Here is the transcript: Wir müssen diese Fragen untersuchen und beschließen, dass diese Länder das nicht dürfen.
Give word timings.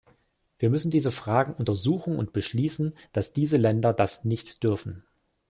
Wir 0.57 0.71
müssen 0.71 0.89
diese 0.89 1.11
Fragen 1.11 1.53
untersuchen 1.53 2.15
und 2.17 2.33
beschließen, 2.33 2.95
dass 3.11 3.33
diese 3.33 3.57
Länder 3.57 3.93
das 3.93 4.25
nicht 4.25 4.63
dürfen. 4.63 5.03